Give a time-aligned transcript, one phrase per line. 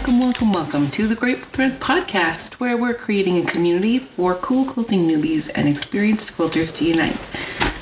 [0.00, 4.64] Welcome, welcome, welcome to the Grateful Thread podcast, where we're creating a community for cool
[4.64, 7.16] quilting newbies and experienced quilters to unite.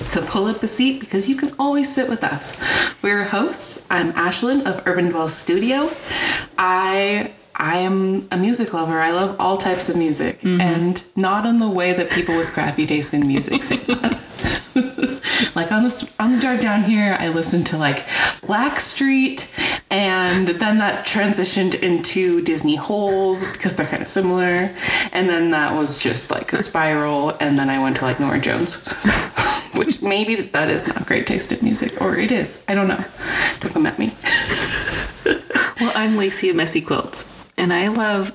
[0.05, 2.61] So pull up a seat because you can always sit with us.
[3.03, 3.87] We're hosts.
[3.89, 5.91] I'm Ashelyn of Urban Dwell Studio.
[6.59, 8.99] I I am a music lover.
[8.99, 10.61] I love all types of music, mm-hmm.
[10.61, 14.18] and not in the way that people with crappy taste in music like
[15.79, 17.99] on the on the drive down here, I listened to like
[18.43, 19.49] Blackstreet,
[19.91, 24.75] and then that transitioned into Disney Holes because they're kind of similar,
[25.13, 28.41] and then that was just like a spiral, and then I went to like Norah
[28.41, 28.93] Jones,
[29.77, 32.65] which maybe that is not great taste in music, or it is.
[32.69, 33.05] I don't know.
[33.61, 34.15] Don't come at me.
[35.81, 37.25] Well, I'm Lacie of Messy Quilts,
[37.57, 38.33] and I love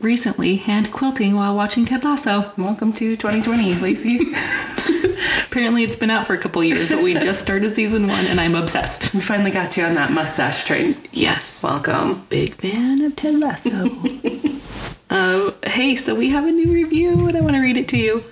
[0.00, 2.52] recently hand quilting while watching Ted Lasso.
[2.56, 4.96] Welcome to 2020, Lacie.
[5.50, 8.40] Apparently, it's been out for a couple years, but we just started season one, and
[8.40, 9.12] I'm obsessed.
[9.12, 10.96] we finally got you on that mustache train.
[11.10, 11.64] Yes.
[11.64, 12.24] Welcome.
[12.28, 13.90] big fan of Ted Lasso.
[15.10, 17.96] uh, hey, so we have a new review, and I want to read it to
[17.96, 18.22] you.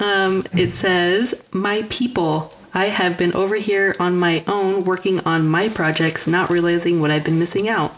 [0.00, 5.48] Um, it says, "My people." I have been over here on my own working on
[5.48, 7.94] my projects, not realizing what I've been missing out.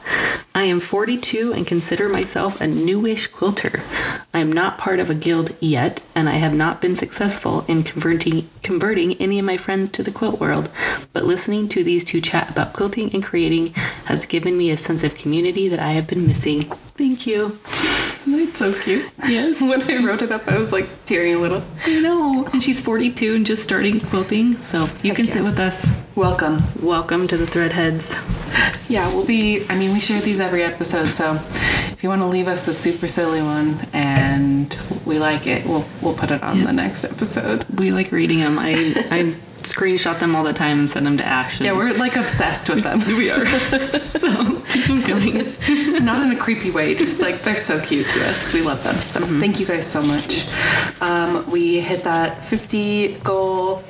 [0.54, 3.82] I am 42 and consider myself a newish quilter.
[4.34, 7.82] I am not part of a guild yet, and I have not been successful in
[7.82, 10.68] converting converting any of my friends to the quilt world.
[11.12, 13.68] But listening to these two chat about quilting and creating
[14.04, 16.62] has given me a sense of community that I have been missing.
[16.98, 17.58] Thank you.
[18.18, 19.08] Isn't that so cute?
[19.28, 19.60] Yes.
[19.62, 21.62] when I wrote it up, I was like tearing a little.
[21.86, 22.44] I know.
[22.52, 25.32] And she's 42 and just starting quilting, so you Heck can yeah.
[25.32, 25.90] sit with us.
[26.14, 26.62] Welcome.
[26.82, 28.12] Welcome to the Threadheads.
[28.90, 29.64] Yeah, we'll be.
[29.70, 31.40] I mean, we share these every episode, so
[31.90, 35.86] if you want to leave us a super silly one and we like it, we'll
[36.02, 37.64] we'll put it on the next episode.
[37.78, 38.58] We like reading them.
[38.58, 38.72] I
[39.10, 41.66] I screenshot them all the time and send them to Ashley.
[41.66, 43.00] Yeah, we're like obsessed with them.
[43.06, 43.44] we are.
[44.04, 46.04] so keep them coming.
[46.04, 48.52] Not in a creepy way, just like they're so cute to us.
[48.54, 48.94] We love them.
[48.94, 50.46] So thank you guys so much.
[51.00, 53.82] Um, we hit that 50 goal,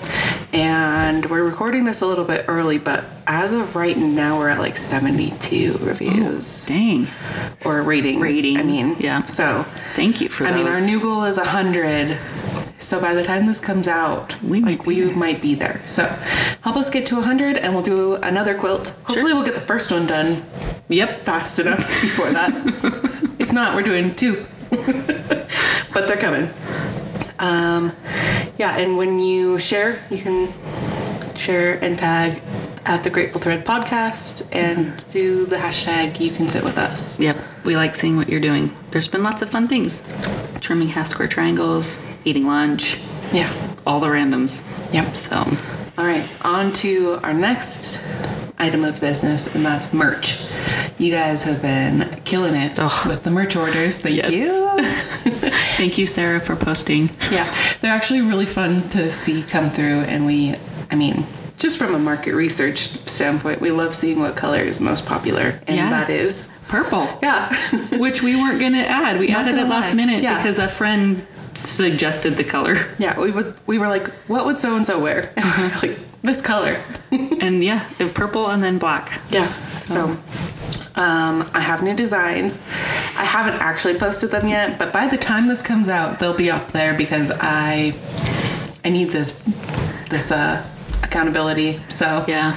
[0.59, 4.59] and we're recording this a little bit early, but as of right now, we're at
[4.59, 7.07] like 72 reviews oh, Dang.
[7.65, 8.21] or ratings.
[8.21, 9.23] Ratings, I mean, yeah.
[9.23, 9.63] So
[9.95, 10.65] Thank you for I those.
[10.65, 12.19] mean, our new goal is 100.
[12.79, 15.17] So by the time this comes out, We might like be we there.
[15.17, 15.81] might be there.
[15.87, 16.05] So
[16.63, 18.97] help us get to 100, and we'll do another quilt.
[19.05, 20.43] Hopefully, we'll get the first one done
[20.89, 21.25] Yep.
[21.25, 22.51] fast enough before that.
[23.39, 24.45] if not, we're doing two.
[24.71, 26.51] but they're coming.
[27.39, 27.93] Um,
[28.59, 30.53] yeah, and when you share, you can
[31.37, 32.43] share and tag
[32.85, 37.21] at the Grateful Thread podcast and do the hashtag you can sit with us.
[37.21, 37.37] Yep.
[37.65, 38.75] We like seeing what you're doing.
[38.91, 40.03] There's been lots of fun things.
[40.61, 42.99] Trimming half square triangles, eating lunch,
[43.33, 43.53] Yeah.
[43.87, 44.63] all the randoms.
[44.93, 45.17] Yep.
[45.17, 45.37] So
[45.99, 48.01] All right, on to our next
[48.59, 50.47] item of business, and that's merch.
[50.99, 53.99] You guys have been killing it with the merch orders.
[53.99, 54.33] Thank Yes.
[54.33, 54.79] you.
[55.77, 57.11] thank you, Sarah, for posting.
[57.31, 60.55] Yeah, they're actually really fun to see come through, and we,
[60.91, 61.25] I mean,
[61.59, 65.77] just from a market research standpoint, we love seeing what color is most popular, and
[65.77, 65.91] Yeah.
[65.91, 67.09] that is Purple.
[67.23, 67.53] yeah.
[67.99, 69.19] Which we weren't gonna add.
[69.19, 69.95] We Not added it last lie.
[69.95, 70.37] minute Yeah.
[70.37, 72.77] because a friend suggested the color.
[72.99, 75.33] yeah, we would we were like, what would so and so wear?
[75.37, 75.87] And we were uh-huh.
[75.89, 76.83] like this color.
[77.11, 79.21] and yeah, purple and then black.
[79.31, 79.47] Yeah.
[79.47, 80.17] So,
[80.97, 82.61] um, I have new designs.
[83.17, 86.51] I haven't actually posted them yet, but by the time this comes out, they'll be
[86.51, 87.95] up there because I
[88.85, 89.39] I need this
[90.11, 90.67] this uh,
[91.05, 91.81] accountability.
[91.89, 92.53] So Yeah.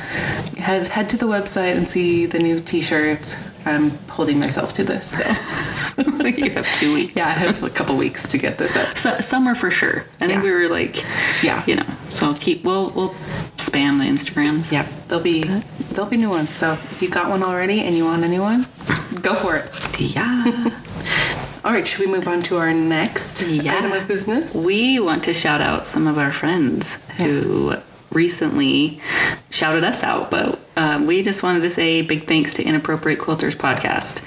[0.57, 3.50] head head to the website and see the new T-shirts.
[3.65, 5.19] I'm holding myself to this.
[5.95, 7.13] So you have two weeks.
[7.15, 8.97] yeah, I have a couple weeks to get this up.
[8.97, 10.05] So, summer for sure.
[10.19, 11.03] I think we were like,
[11.43, 11.63] Yeah.
[11.67, 11.85] you know.
[12.09, 13.09] So keep we'll we'll
[13.57, 14.71] spam the Instagrams.
[14.71, 16.51] Yeah, there'll be there'll be new ones.
[16.53, 18.61] So if you got one already and you want a new one,
[19.21, 19.69] go for it.
[20.15, 20.69] Yeah.
[21.63, 23.77] All right, should we move on to our next Yeah.
[23.77, 24.65] item of business?
[24.65, 27.75] we want to shout out some of our friends who
[28.11, 28.99] recently
[29.49, 33.55] shouted us out, but um, we just wanted to say big thanks to Inappropriate Quilters
[33.55, 34.21] podcast.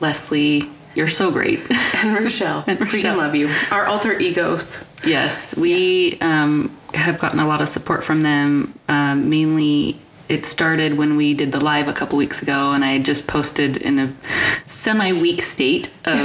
[0.00, 0.62] Leslie,
[0.94, 1.60] you're so great.
[1.96, 2.62] And Rochelle.
[2.66, 3.16] And Rochelle.
[3.16, 3.48] love you.
[3.70, 4.92] Our alter egos.
[5.04, 8.78] Yes, we um, have gotten a lot of support from them.
[8.88, 12.92] Um, mainly, it started when we did the live a couple weeks ago, and I
[12.92, 14.12] had just posted in a
[14.66, 16.18] semi weak state of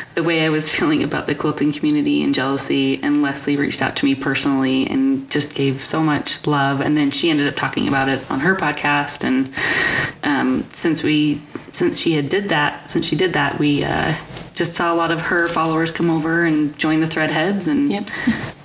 [0.14, 3.00] the way I was feeling about the quilting community and jealousy.
[3.02, 6.80] And Leslie reached out to me personally and just gave so much love.
[6.80, 9.22] And then she ended up talking about it on her podcast.
[9.24, 9.52] And
[10.24, 11.42] um, since we,
[11.72, 13.84] since she had did that, since she did that, we.
[13.84, 14.14] Uh,
[14.54, 18.04] just saw a lot of her followers come over and join the Threadheads, and Yep.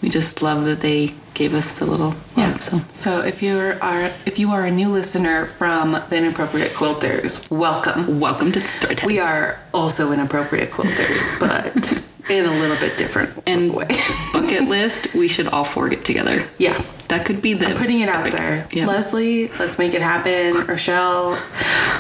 [0.02, 2.52] we just love that they gave us the little Yeah.
[2.54, 6.72] Um, so So if you're are if you are a new listener from the Inappropriate
[6.72, 8.20] Quilters, welcome.
[8.20, 9.06] welcome to the Threadheads.
[9.06, 13.88] We are also inappropriate quilters, but in a little bit different and way.
[14.34, 15.14] bucket list.
[15.14, 16.48] We should all four get together.
[16.58, 16.82] Yeah.
[17.10, 18.68] That could be the I'm putting it out there.
[18.72, 18.86] Yeah.
[18.86, 20.66] Leslie, let's make it happen.
[20.68, 21.38] Rochelle,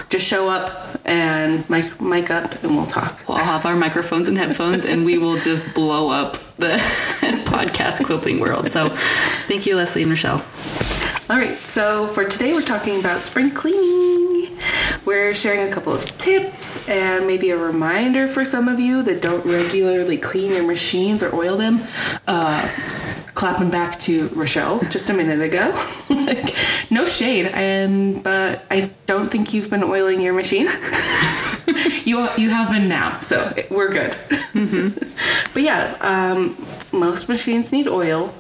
[0.09, 3.21] just show up and mic, mic up and we'll talk.
[3.27, 6.67] We'll all have our microphones and headphones, and we will just blow up the
[7.45, 8.69] podcast quilting world.
[8.69, 8.89] So,
[9.47, 10.45] thank you, Leslie and Rochelle.
[11.29, 14.20] All right, so for today we're talking about spring cleaning.
[15.05, 19.21] We're sharing a couple of tips and maybe a reminder for some of you that
[19.21, 21.81] don't regularly clean your machines or oil them.
[22.27, 22.67] Uh,
[23.33, 25.73] clapping back to Rochelle just a minute ago.
[26.09, 26.53] like,
[26.91, 30.67] no shade, and but I don't think you've been oiling your machine.
[32.05, 34.15] you you have been now, so we're good.
[35.53, 36.55] but yeah, um,
[36.93, 38.33] most machines need oil.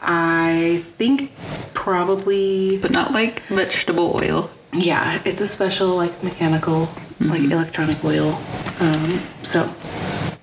[0.00, 1.32] I think
[1.74, 4.50] probably But not like vegetable oil.
[4.72, 6.88] Yeah, it's a special like mechanical
[7.20, 8.38] like electronic wheel.
[8.80, 9.72] Um, so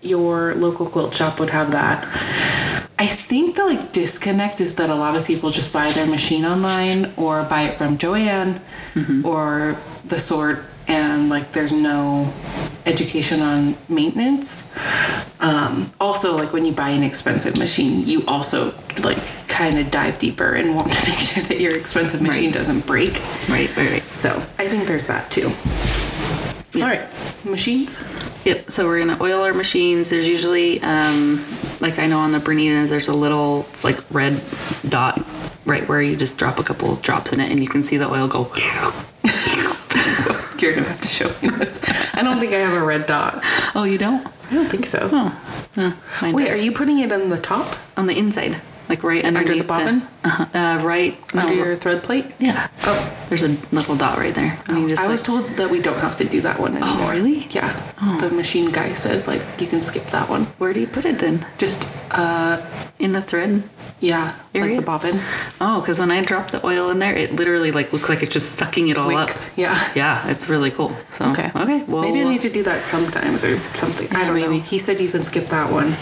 [0.02, 2.04] your local quilt shop would have that.
[2.98, 6.46] I think the like disconnect is that a lot of people just buy their machine
[6.46, 8.62] online or buy it from Joann
[9.26, 12.32] or the sort and like there's no
[12.86, 14.74] education on maintenance.
[15.40, 18.74] Um, also, like when you buy an expensive machine, you also
[19.04, 19.18] like
[19.48, 22.54] kind of dive deeper and want to make sure that your expensive machine Right.
[22.54, 23.14] doesn't break.
[23.50, 24.04] Right, right, right.
[24.16, 24.30] So
[24.60, 25.52] I think there's that too.
[26.82, 27.08] All right,
[27.46, 28.00] machines.
[28.44, 28.70] Yep.
[28.70, 30.10] So we're gonna oil our machines.
[30.10, 31.44] There's usually, um,
[31.80, 34.40] like I know on the Berninas, there's a little like red
[34.90, 35.26] dot
[35.66, 38.10] right where you just drop a couple drops in it, and you can see the
[38.12, 38.52] oil go.
[40.62, 41.82] You're gonna have to show me this.
[42.14, 43.40] I don't think I have a red dot.
[43.76, 44.26] Oh, you don't?
[44.52, 45.10] I don't think so.
[45.12, 45.92] Oh, uh,
[46.34, 46.60] Wait, does.
[46.60, 49.68] are you putting it on the top on the inside, like right Under the underneath
[49.68, 50.02] bobbin?
[50.24, 52.28] uh, uh, right under no, your thread plate?
[52.40, 52.68] Yeah.
[52.84, 54.58] Oh, There's a little dot right there.
[54.68, 56.78] And you just I like, was told that we don't have to do that one
[56.78, 57.08] anymore.
[57.08, 57.48] Oh, really?
[57.50, 57.74] Yeah.
[58.02, 58.18] Oh.
[58.22, 60.44] The machine guy said like you can skip that one.
[60.60, 61.46] where do you put it then?
[61.58, 62.62] Just uh
[63.00, 63.64] In the thread?
[64.06, 64.76] Yeah, Area?
[64.76, 65.20] like the bobbin.
[65.60, 68.34] Oh, because when I drop the oil in there, it literally like looks like it's
[68.34, 69.50] just sucking it all Wicks.
[69.50, 69.58] up.
[69.58, 69.92] Yeah.
[69.96, 70.96] Yeah, it's really cool.
[71.10, 71.50] So Okay.
[71.56, 71.84] okay.
[71.84, 74.08] Well, maybe I uh, need to do that sometimes or something.
[74.16, 74.50] I don't know.
[74.50, 74.60] maybe.
[74.60, 75.94] He said you can skip that one.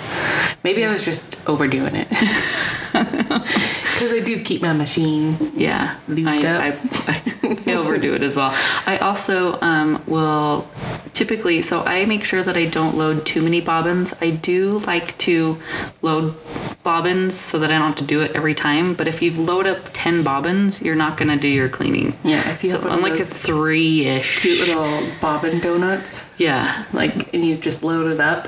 [0.63, 2.07] Maybe I was just overdoing it.
[2.93, 5.37] Because I do keep my machine.
[5.55, 6.79] Yeah, Lubed I, up.
[7.07, 8.51] I, I overdo it as well.
[8.85, 10.67] I also um, will
[11.13, 14.13] typically, so I make sure that I don't load too many bobbins.
[14.21, 15.59] I do like to
[16.01, 16.35] load
[16.83, 18.93] bobbins so that I don't have to do it every time.
[18.93, 22.13] But if you load up 10 bobbins, you're not going to do your cleaning.
[22.23, 24.41] Yeah, if you so have one I'm of like a those three ish.
[24.41, 26.32] Cute little bobbin donuts.
[26.43, 26.85] Yeah.
[26.93, 28.47] Like, and you just load it up.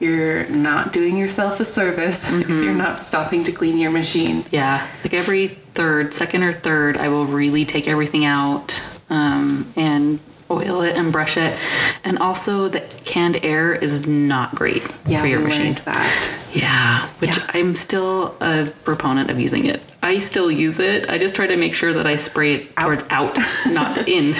[0.00, 4.44] You're not doing yourself a service if you're not stopping to clean your machine.
[4.50, 8.80] Yeah, like every third, second or third, I will really take everything out
[9.10, 10.18] um, and
[10.50, 11.56] oil it and brush it.
[12.04, 15.74] And also, the canned air is not great Yeah, for your we machine.
[15.84, 16.30] that.
[16.56, 17.50] Yeah, which Yeah.
[17.54, 19.82] I'm still a proponent of using it.
[20.02, 21.08] I still use it.
[21.10, 23.36] I just try to make sure that I spray it towards out,
[23.68, 24.34] not in.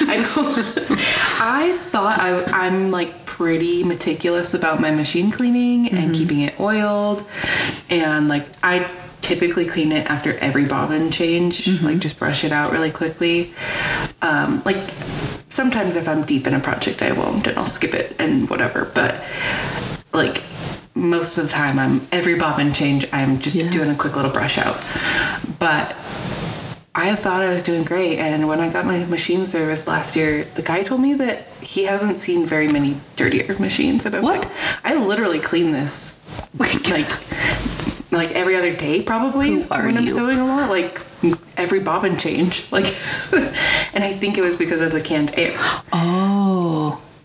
[0.00, 0.54] I know.
[1.40, 7.24] I thought I, I'm like pretty meticulous about my machine cleaning and keeping it oiled,
[7.88, 8.90] and like I
[9.20, 11.80] typically clean it after every bobbin change.
[11.82, 13.52] Like just brush it out really quickly.
[14.22, 14.90] Um, like
[15.50, 18.90] sometimes if I'm deep in a project, I won't, and I'll skip it and whatever.
[18.94, 19.22] But
[20.12, 20.42] like
[20.94, 23.70] most of the time, I'm every bobbin change, I'm just Yeah.
[23.70, 24.76] doing a quick little brush out.
[25.58, 25.94] But
[26.94, 30.16] I have thought I was doing great, and when I got my machine service last
[30.16, 34.20] year, the guy told me that he hasn't seen very many dirtier machines, and I
[34.20, 34.38] was What?
[34.40, 34.50] like,
[34.84, 36.18] I literally clean this
[36.58, 37.08] like
[38.10, 40.08] like every other day probably when I'm you?
[40.08, 41.00] sewing a lot, like
[41.56, 42.84] every bobbin change, like,
[43.94, 45.54] and I think it was because of the canned air.
[45.92, 46.19] Oh,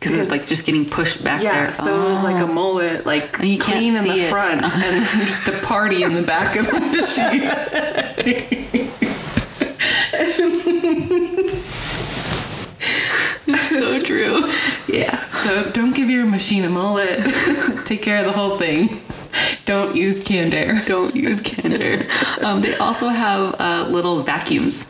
[0.06, 1.74] because it was like just getting pushed back Yeah, there.
[1.74, 2.54] so it was like a ah.
[2.54, 4.30] mullet, like And you can't clean in the it.
[4.30, 7.42] front, and just a party in the back of the machine.
[13.68, 14.42] so true.
[14.88, 15.16] Yeah.
[15.30, 17.20] So don't give your machine a mullet.
[17.86, 19.02] Take care of the whole thing.
[19.66, 20.84] Don't use canned air.
[20.86, 22.08] Don't use canned air.
[22.42, 24.86] Um, they also have uh, little vacuums,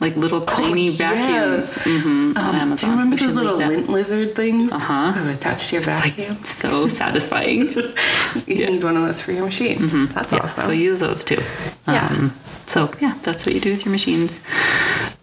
[0.00, 1.10] like little tiny Oh, yeah.
[1.12, 1.76] vacuums.
[1.82, 2.76] hmm on Um, Amazon.
[2.76, 5.12] do you remember those little lint lizard things Uh-huh.
[5.12, 6.36] that would attach to your It's vacuum?
[6.36, 7.60] like so satisfying.
[7.72, 8.66] you yeah.
[8.66, 8.72] Mm-hmm.
[8.72, 9.88] need one of those for your machine.
[10.08, 10.64] That's Yeah, awesome.
[10.64, 11.42] So use those too.
[11.86, 12.06] Yeah.
[12.08, 12.34] Um,
[12.66, 14.40] so yeah, that's what you do with your machines.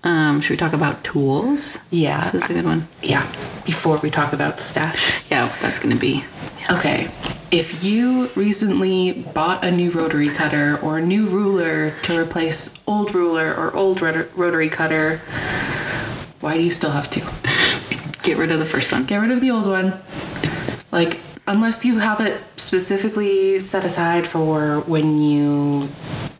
[0.03, 1.77] Um, should we talk about tools?
[1.89, 2.21] Yeah.
[2.21, 2.87] This is a good one.
[3.01, 3.23] yeah.
[3.65, 5.21] Before we talk about stash.
[5.31, 6.23] Yeah, that's gonna be.
[6.69, 7.09] Okay.
[7.55, 13.15] If you recently bought a new rotary cutter or a new ruler to replace old
[13.15, 15.19] ruler or old rot- rotary cutter,
[16.41, 17.21] why do you still have two?
[18.23, 19.05] Get rid of the first one.
[19.05, 19.93] Get rid of the old one.
[20.91, 25.87] Like, unless you have it specifically set aside for when you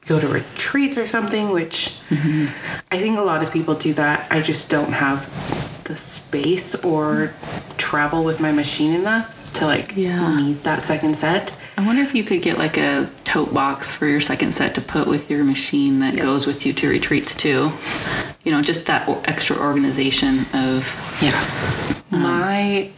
[0.07, 2.47] go to retreats or something, which mm-hmm.
[2.91, 4.29] I think a lot of people do that.
[4.29, 5.29] I just don't have
[5.85, 7.33] the space or
[7.77, 10.35] travel with my machine enough to like Yeah.
[10.35, 11.51] need that second set.
[11.77, 14.81] I wonder if you could get like a tote box for your second set to
[14.81, 17.71] put with your machine that goes with you to retreats too.
[18.43, 20.87] You know, just that extra organization of
[21.21, 21.39] Yeah.
[22.11, 22.89] Um, My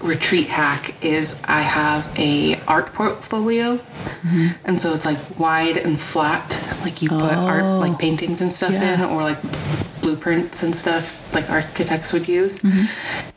[0.00, 4.48] retreat hack is I have a art portfolio, mm-hmm.
[4.64, 6.60] and so it's like wide and flat.
[6.82, 7.96] Like you put art, like oh.
[7.96, 9.38] paintings and stuff in, or like
[10.04, 12.60] blueprints and stuff like architects would use.
[12.60, 12.84] Mm-hmm.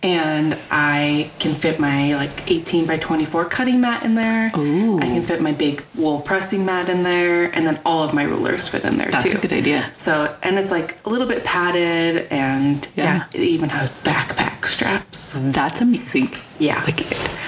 [0.03, 4.51] And I can fit my like 18 by 24 cutting mat in there.
[4.55, 4.99] Ooh.
[4.99, 8.23] I can fit my big wool pressing mat in there, and then all of my
[8.23, 9.31] rulers fit in there that's too.
[9.31, 9.91] That's a good idea.
[9.97, 13.03] So, and it's like a little bit padded, and Yeah.
[13.03, 15.33] yeah, it even has backpack straps.
[15.39, 16.29] That's amazing.
[16.59, 16.81] Yeah.
[16.83, 16.99] Like,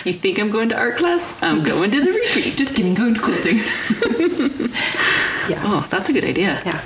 [0.06, 1.36] you think I'm going to art class?
[1.44, 2.56] I'm going to the retreat.
[2.58, 3.58] Just kidding, going to quilting.
[5.50, 5.60] yeah.
[5.72, 6.62] Oh, that's a good idea.
[6.66, 6.80] Yeah.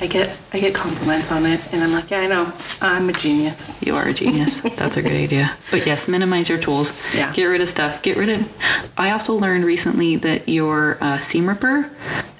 [0.00, 3.12] I get I get compliments on it, and I'm like, yeah, I know, I'm a
[3.12, 3.84] genius.
[3.84, 4.60] You are a genius.
[4.60, 5.56] That's a great idea.
[5.70, 6.92] But yes, minimize your tools.
[7.14, 7.32] Yeah.
[7.32, 8.02] Get rid of stuff.
[8.02, 8.92] Get rid of.
[8.98, 11.90] I also learned recently that your uh, seam ripper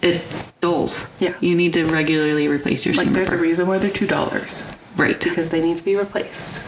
[0.02, 0.22] it
[0.60, 1.06] dulls.
[1.18, 1.34] Yeah.
[1.40, 3.06] You need to regularly replace your seam.
[3.06, 5.18] Like, there's a reason why they're two dollars right.
[5.18, 6.62] because they need to be replaced.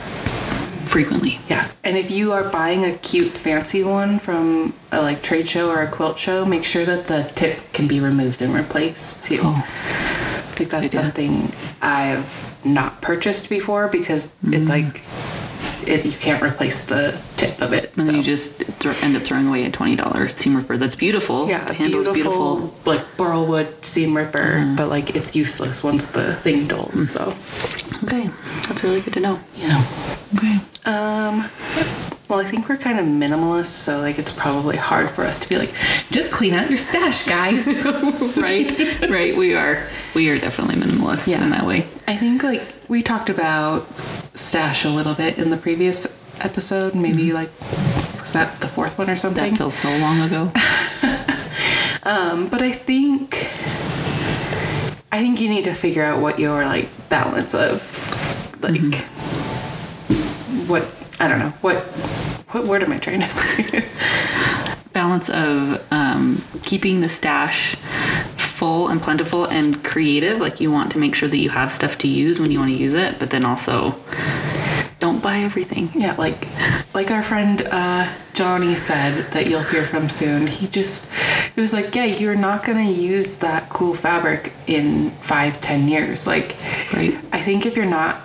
[0.89, 1.41] Frequently.
[1.49, 5.69] Yeah, and if you are buying a cute, fancy one from a like trade show
[5.69, 9.41] or a quilt show, make sure that the tip can be removed and replaced too.
[9.43, 10.36] Oh.
[10.57, 11.01] I think that's idea.
[11.03, 14.55] something I've not purchased before because Mm.
[14.55, 15.03] it's like
[15.87, 17.93] it, you can't replace the tip of it.
[17.93, 18.13] And so.
[18.13, 20.77] you just throw, end up throwing away a twenty dollar seam ripper.
[20.79, 21.47] That's beautiful.
[21.49, 22.75] yeah, the beautiful, is beautiful.
[22.87, 24.77] like burlwood seam ripper, Mm-hmm.
[24.77, 27.11] but like it's useless once the thing dulls.
[27.11, 27.35] So
[28.05, 28.31] Okay,
[28.67, 29.39] that's really good to know.
[29.57, 29.85] yeah.
[30.37, 30.57] Okay.
[30.87, 31.45] Um,
[32.29, 35.49] well, I think we're kind of minimalist, so like it's probably hard for us to
[35.49, 35.73] be like,
[36.11, 37.67] just clean out your stash, guys.
[38.37, 38.71] right,
[39.09, 39.37] right.
[39.37, 41.43] We are, we are definitely minimalist Yeah.
[41.45, 41.87] in that way.
[42.09, 43.87] I think like we talked about
[44.35, 46.07] stash a little bit in the previous
[46.45, 46.95] episode.
[46.95, 47.51] Maybe like
[48.21, 49.53] was that the fourth one or something?
[49.53, 50.53] That feels so long ago.
[52.03, 53.35] Um, but I think
[55.11, 57.83] I think you need to figure out what your like balance of
[58.63, 58.95] like
[60.69, 60.85] what
[61.19, 61.77] I don't know what
[62.53, 63.85] what word am I trying to say?
[64.93, 67.75] balance of um, keeping the stash
[68.37, 70.41] full and plentiful and creative.
[70.41, 72.73] Like you want to make sure that you have stuff to use when you want
[72.73, 73.97] to use it, but then also
[74.99, 75.91] don't buy everything.
[75.95, 76.47] yeah, like
[76.95, 80.47] like our friend uh, Johnny said that you'll hear from soon.
[80.47, 81.13] He just
[81.55, 86.27] he was like, yeah, you're not gonna use that cool fabric in five, ten years.
[86.27, 86.57] Like,
[86.95, 87.15] Right.
[87.33, 88.17] I think if you're not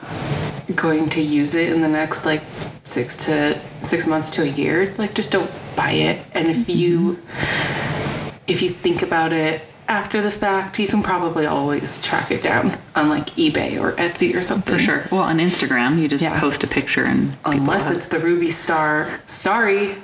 [0.75, 2.41] going to use it in the next like
[2.84, 6.25] six to six months to a year, like just don't buy it.
[6.34, 6.72] And if mm-hmm.
[6.72, 7.22] you
[8.48, 12.77] if you think about it after the fact, you can probably always track it down
[12.96, 14.75] on like eBay or Etsy or something.
[14.75, 15.03] For sure.
[15.12, 16.39] Well, on Instagram, you just Yeah.
[16.39, 19.96] post a picture and Unless have- it's the ruby star starry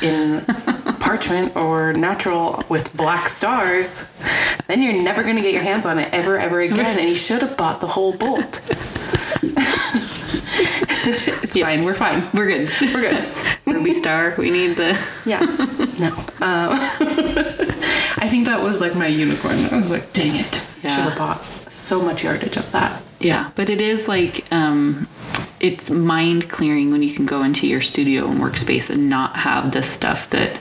[0.00, 0.40] in
[1.00, 4.18] parchment or natural with black stars,
[4.66, 6.98] then you're never going to get your hands on it ever, ever again.
[6.98, 8.62] And you should have bought the whole bolt.
[11.42, 11.84] it's fine.
[11.84, 12.28] We're fine.
[12.34, 12.70] we're good.
[12.80, 13.28] We're good.
[13.66, 14.34] Ruby Star.
[14.38, 14.98] We need the.
[15.26, 15.40] Yeah.
[15.98, 16.08] No.
[16.44, 16.76] Um,
[18.18, 19.56] I think that was like my unicorn.
[19.72, 20.62] I was like, dang it.
[20.82, 20.90] Yeah.
[20.90, 21.42] Should have bought
[21.72, 23.02] so much yardage of that.
[23.20, 25.08] Yeah, but it is like um,
[25.60, 29.72] it's mind clearing when you can go into your studio and workspace and not have
[29.72, 30.58] this stuff that.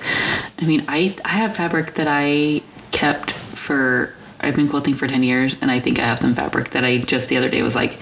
[0.62, 4.13] I mean, I I have fabric that I kept for.
[4.39, 7.00] I've been quilting for ten years, and I think I have some fabric that I
[7.00, 7.97] just the other day was like,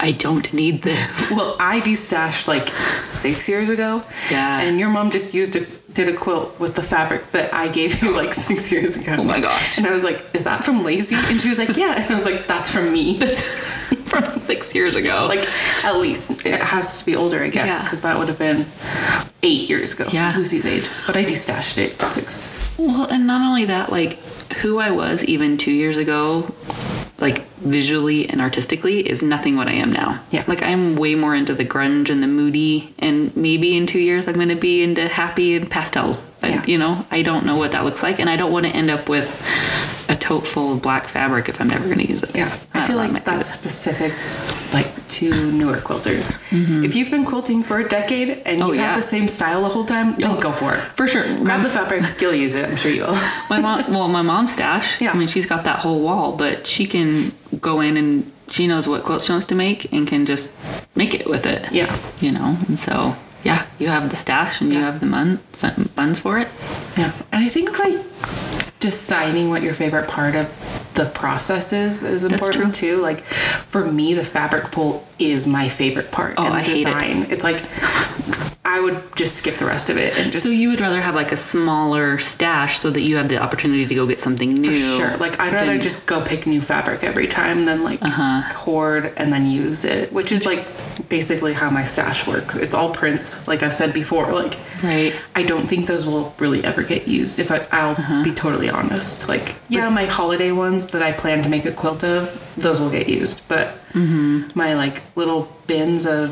[0.00, 1.30] I don't need this.
[1.38, 2.68] Well, I destashed like
[3.04, 4.02] six years ago.
[4.30, 4.60] Yeah.
[4.60, 8.00] And your mom just used a did a quilt with the fabric that I gave
[8.02, 9.16] you like six years ago.
[9.18, 9.78] Oh my gosh.
[9.78, 12.14] And I was like, "Is that from Lacie?" And she was like, "Yeah." And I
[12.14, 13.20] was like, "That's from me."
[14.08, 15.26] From six years ago.
[15.28, 15.46] like
[15.84, 17.82] at least it has to be older, I guess, Yeah.
[17.82, 18.64] because that would have been
[19.42, 20.08] eight years ago.
[20.10, 20.32] Yeah.
[20.34, 20.88] Lucy's age.
[21.06, 22.48] But I destashed it six.
[22.78, 24.14] Well, and not only that, like
[24.62, 26.54] who I was even two years ago,
[27.18, 30.20] like visually and artistically, is nothing what I am now.
[30.30, 30.44] Yeah.
[30.46, 34.28] Like I'm way more into the grunge and the moody, and maybe in two years
[34.28, 36.30] I'm going to be into happy and pastels.
[36.42, 36.64] I- Yeah.
[36.66, 38.90] you know, I don't know what that looks like, and I don't want to end
[38.90, 39.28] up with
[40.08, 42.30] a tote full of black fabric if I'm never going to use it.
[42.34, 42.56] Yeah.
[42.72, 44.12] I don't feel like that's specific
[44.72, 46.32] like to newer quilters.
[46.84, 48.62] If you've been quilting for a decade and Mm-hmm.
[48.62, 48.88] Oh, you've yeah.
[48.88, 50.80] had the same style the whole time, then go for it.
[50.96, 51.22] For sure.
[51.44, 52.68] Grab the fabric, you'll use it.
[52.68, 53.16] I'm sure you will.
[53.50, 55.00] My mom, well, my mom's stash.
[55.00, 55.12] Yeah.
[55.12, 58.86] I mean, she's got that whole wall, but she can go in and she knows
[58.88, 60.50] what quilt she wants to make and can just
[60.96, 61.70] make it with it.
[61.72, 61.94] Yeah.
[62.20, 65.88] You know, and so yeah, you have the stash and you have the mun- fun-
[65.94, 66.48] buns for it.
[66.96, 67.12] Yeah.
[67.32, 67.96] And I think like
[68.80, 70.46] deciding what your favorite part of
[70.98, 72.96] the process is important too.
[72.96, 76.34] Like for me, the fabric pull is my favorite part.
[76.36, 76.84] Oh, and the I hate it.
[76.84, 77.26] design.
[77.30, 77.62] It's like
[78.70, 81.14] I would just skip the rest of it and just So you would rather have
[81.14, 84.76] like a smaller stash so that you have the opportunity to go get something new.
[84.76, 85.16] For sure.
[85.16, 88.42] Like I'd rather than- just go pick new fabric every time than like Uh-huh.
[88.64, 90.66] hoard and then use it, which is like
[91.08, 92.56] basically how my stash works.
[92.56, 94.32] It's all prints, like I've said before.
[94.32, 95.12] Like Right.
[95.34, 97.38] I don't think those will really ever get used.
[97.38, 98.22] If I, I'll Uh-huh.
[98.22, 99.28] be totally honest.
[99.28, 102.22] Like yeah, my holiday ones that I plan to make a quilt of,
[102.56, 103.40] those will get used.
[103.48, 104.50] But Mm-hmm.
[104.54, 106.28] my like little bins of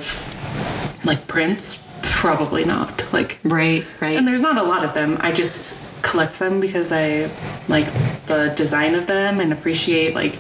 [1.04, 1.85] like prints,
[2.26, 3.04] probably not.
[3.12, 3.84] Like Right.
[4.00, 4.16] Right.
[4.16, 5.16] and there's not a lot of them.
[5.20, 7.28] I just collect them because I
[7.68, 7.86] like
[8.26, 10.34] the design of them and appreciate like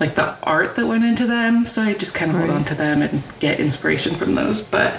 [0.00, 1.66] like the art that went into them.
[1.66, 4.62] So I just kind of hold on to them and get inspiration from those.
[4.62, 4.94] But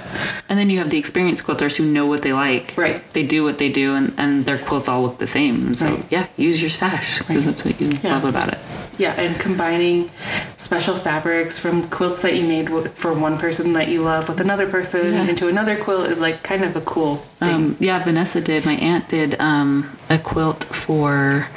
[0.49, 2.73] And then you have the experienced quilters who know what they like.
[2.77, 3.01] Right.
[3.13, 5.61] They do what they do, and, and their quilts all look the same.
[5.67, 6.05] And so, Right.
[6.09, 8.13] yeah, use your stash because that's what you Yeah.
[8.15, 8.57] love about it.
[8.99, 10.11] Yeah, and combining
[10.57, 14.67] special fabrics from quilts that you made for one person that you love with another
[14.69, 15.23] person Yeah.
[15.23, 17.49] into another quilt is like kind of a cool thing.
[17.55, 18.65] Um, yeah, Vanessa did.
[18.65, 21.47] My aunt did um, a quilt for.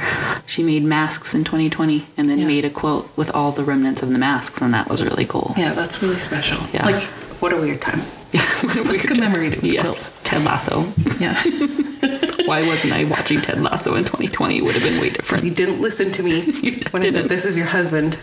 [0.46, 2.46] She made masks in 2020, and then Yeah.
[2.46, 5.54] made a quilt with all the remnants of the masks, and that was really cool.
[5.58, 6.58] yeah, that's really special.
[6.72, 6.86] Yeah.
[6.86, 7.02] Like
[7.42, 8.02] what a weird time.
[8.32, 10.86] Let's commemorate it with Yes, Ted Lasso.
[11.20, 11.36] Yeah.
[12.46, 14.58] Why wasn't I watching Ted Lasso in 2020?
[14.58, 15.28] It Would have been way different.
[15.28, 16.42] Because you didn't listen to me
[16.90, 18.18] when I said this is your husband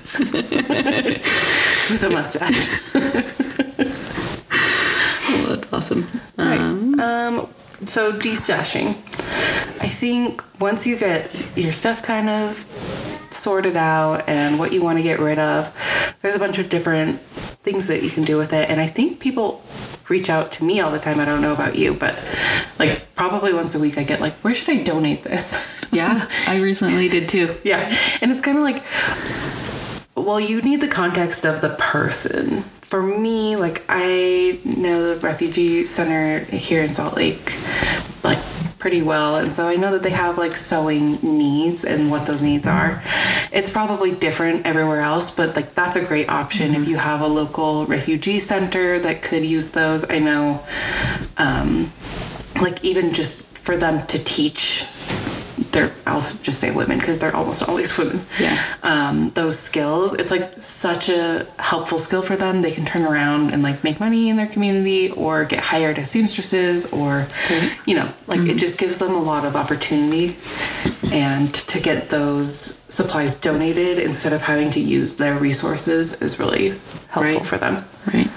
[1.89, 2.67] with a mustache.
[5.31, 6.07] Oh, that's awesome.
[6.37, 7.47] Um, Um,
[7.85, 8.89] so destashing.
[9.81, 12.65] I think once you get your stuff kind of
[13.31, 15.71] sorted out and what you want to get rid of,
[16.21, 17.21] there's a bunch of different
[17.63, 18.69] things that you can do with it.
[18.69, 19.63] And I think people
[20.09, 21.19] reach out to me all the time.
[21.19, 22.17] I don't know about you, but
[22.77, 25.81] like probably once a week I get like, where should I donate this?
[25.91, 27.55] yeah, I recently did too.
[27.63, 27.93] Yeah.
[28.21, 28.83] And it's kind of like,
[30.15, 32.63] well, you need the context of the person.
[32.81, 37.55] For me, like, I know the refugee center here in Salt Lake,
[38.23, 38.39] like,
[38.79, 39.35] pretty well.
[39.35, 43.03] And so I know that they have like sewing needs and what those needs are.
[43.51, 47.27] It's probably different everywhere else, but like, that's a great option if you have a
[47.27, 50.09] local refugee center that could use those.
[50.09, 50.65] I know,
[51.37, 51.91] um,
[52.61, 54.85] like, even just for them to teach
[55.71, 58.21] they're I'll just say women because they're almost always women.
[58.39, 58.57] Yeah.
[58.83, 62.61] Um, those skills, it's like such a helpful skill for them.
[62.61, 66.09] They can turn around and like make money in their community or get hired as
[66.09, 67.27] seamstresses or,
[67.85, 70.35] you know, like it just gives them a lot of opportunity
[71.11, 72.49] and to get those
[72.89, 76.69] supplies donated instead of having to use their resources is really
[77.09, 77.45] helpful Right.
[77.45, 77.85] for them.
[78.13, 78.29] Right.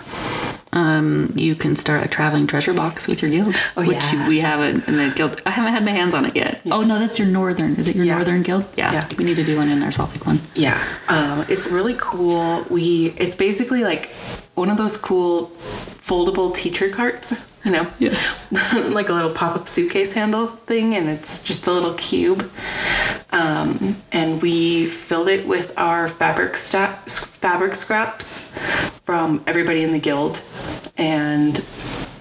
[0.74, 4.26] Um, you can start a traveling treasure box with your guild, Oh, which yeah.
[4.28, 5.40] we have it in the guild.
[5.44, 6.62] I haven't had my hands on it yet.
[6.70, 7.76] Oh no, that's your northern.
[7.76, 8.16] Is it your Yeah.
[8.16, 8.64] northern guild?
[8.76, 8.90] Yeah.
[8.92, 9.08] Yeah.
[9.18, 10.40] We need to do one in our Lake one.
[10.54, 12.64] Yeah, um, it's really cool.
[12.70, 14.10] We it's basically like
[14.54, 18.14] one of those cool foldable teacher carts, you know, Yeah.
[18.90, 22.50] like a little pop up suitcase handle thing, and it's just a little cube.
[23.30, 28.40] Um, and we filled it with our fabric sta- fabric scraps
[29.04, 30.42] from everybody in the guild,
[30.96, 31.64] and.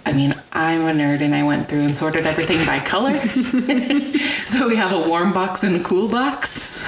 [0.03, 3.13] I mean, I'm a nerd and I went through and sorted everything by color.
[4.45, 6.81] so we have a warm box and a cool box.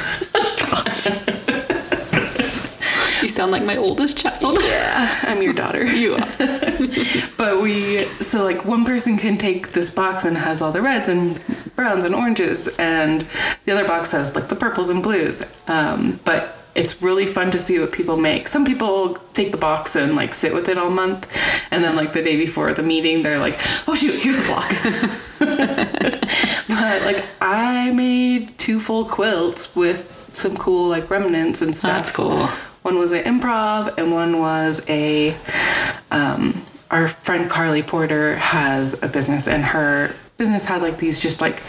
[3.34, 4.60] Sound like my oldest child.
[4.62, 5.84] Yeah, I'm your daughter.
[6.02, 6.28] you are.
[7.36, 11.10] But we, so like one person can take this box and has all the reds
[11.10, 11.42] and
[11.76, 13.26] browns and oranges, and
[13.66, 15.42] the other box has like the purples and blues.
[15.68, 18.48] Um, but it's really fun to see what people make.
[18.48, 21.26] Some people take the box and like sit with it all month,
[21.72, 23.56] and then like the day before the meeting, they're like,
[23.88, 24.70] "Oh shoot, here's a block."
[26.70, 31.96] but like I made two full quilts with some cool like remnants and stuff.
[31.96, 32.48] That's cool.
[32.84, 35.36] One was an improv, and one was a.
[36.12, 41.42] Um, our friend Carly Porter has a business, and her business had like these just
[41.42, 41.62] like,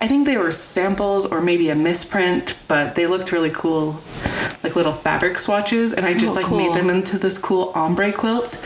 [0.00, 4.00] I think they were samples or maybe a misprint, but they looked really cool,
[4.62, 6.58] like little fabric swatches, and I just Oh, like cool.
[6.58, 8.58] made them into this cool ombre quilt.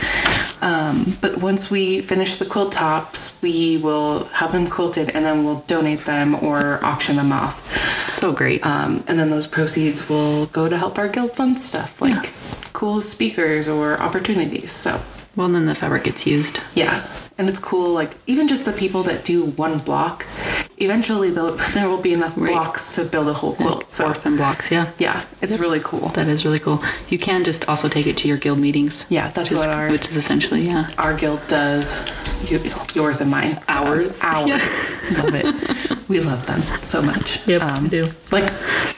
[0.61, 5.43] Um, but once we finish the quilt tops, we will have them quilted, and then
[5.43, 8.09] we'll donate them or auction them off.
[8.09, 8.65] So great.
[8.65, 12.31] Um, and then those proceeds will go to help our guild fund stuff like
[12.73, 14.71] cool speakers or opportunities.
[14.71, 15.01] So
[15.35, 16.59] Well, then the fabric gets used.
[16.75, 17.05] yeah,
[17.37, 17.91] and it's cool.
[17.93, 20.25] Like even just the people that do one block,
[20.77, 21.29] eventually
[21.73, 22.51] there will be enough Right.
[22.51, 23.91] blocks to build a whole quilt.
[23.91, 24.91] So Orphan blocks, yeah.
[24.97, 26.09] yeah, it's really cool.
[26.09, 26.81] That is really cool.
[27.09, 29.05] You can just also take it to your guild meetings.
[29.09, 30.89] Yeah, that's which is, what our- which is essentially yeah.
[30.97, 31.99] Our guild does.
[32.49, 32.59] You,
[32.95, 33.59] yours and mine.
[33.67, 34.23] Ours.
[34.23, 34.91] Um, ours.
[35.11, 35.21] Yeah.
[35.23, 35.70] love it.
[36.07, 37.39] We love them so much.
[37.39, 38.07] Um, Yep, we do.
[38.31, 38.51] Like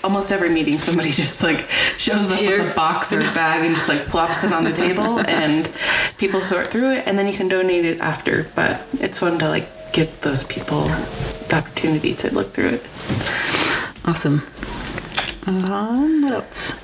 [0.03, 2.63] almost every meeting, somebody just like shows up Here.
[2.63, 5.69] with a box or a bag and just like plops it on the table, and
[6.17, 8.49] people sort through it, and then you can donate it after.
[8.55, 10.83] But it's fun to like give those people
[11.49, 12.83] the opportunity to look through it.
[14.05, 14.41] Awesome.
[15.45, 16.82] Um, what else?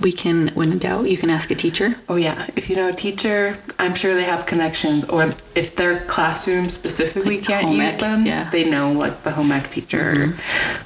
[0.00, 1.96] We can, when in doubt, you can ask a teacher.
[2.08, 6.00] Oh yeah, if you know a teacher, I'm sure they have connections, or if their
[6.06, 8.48] classroom specifically Like can't use ec, them, yeah.
[8.50, 10.34] they know like the home ec teacher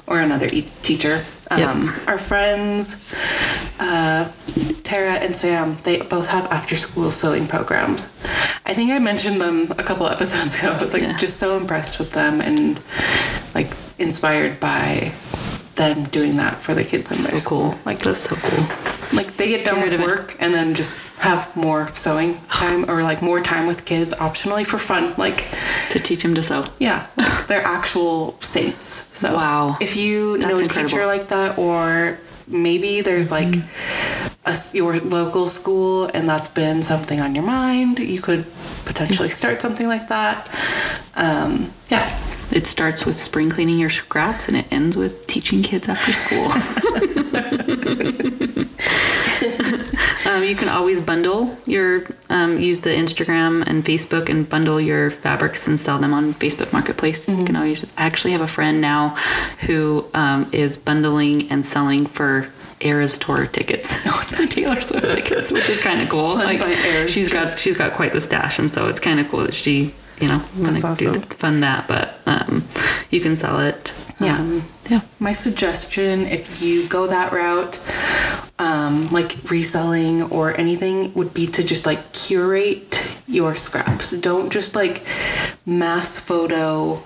[0.07, 1.23] or another e- teacher.
[1.51, 1.59] Yep.
[1.69, 3.13] Um, Our friends,
[3.79, 4.31] uh,
[4.81, 8.07] Tara and Sam, they both have after school sewing programs.
[8.65, 10.71] I think I mentioned them a couple episodes ago.
[10.71, 11.17] I was like Yeah.
[11.17, 12.79] just so impressed with them and
[13.53, 15.11] like inspired by
[15.75, 17.71] them doing that for the kids in So their school.
[17.71, 17.79] cool.
[17.85, 18.65] Like That's so cool.
[19.17, 23.01] like they get done Get with work and then just have more sewing time or
[23.03, 25.13] like more time with kids optionally for fun.
[25.17, 25.47] Like
[25.91, 26.65] To teach him to sew.
[26.79, 28.85] yeah, like they're actual saints.
[29.17, 29.77] So Wow.
[29.81, 30.89] if you know a incredible.
[30.89, 34.29] teacher like that or maybe there's like Mm-hmm.
[34.45, 38.45] a your local school and that's been something on your mind, you could
[38.85, 40.49] potentially start something like that.
[41.15, 42.09] Um, yeah.
[42.53, 46.51] It starts with spring cleaning your scraps and it ends with teaching kids after school.
[50.31, 55.09] um, you can always bundle your, um, use the Instagram and Facebook and bundle your
[55.09, 57.27] fabrics and sell them on Facebook Marketplace.
[57.27, 59.15] You can always, I actually have a friend now
[59.61, 62.49] who um, is bundling and selling for
[62.81, 66.37] Eras tour tickets, for Taylor Swift tickets, which is kind of cool.
[66.37, 69.41] Fun Like she's got she's got quite the stash, and so it's kind of cool
[69.41, 71.21] that she, you know, want to awesome.
[71.21, 72.67] fund that, but um,
[73.09, 73.93] you can sell it.
[74.19, 74.37] Yeah.
[74.37, 75.01] Um, yeah.
[75.19, 77.79] My suggestion, if you go that route,
[78.59, 84.11] um, like reselling or anything, would be to just like curate your scraps.
[84.11, 85.03] Don't just like
[85.65, 87.03] mass photo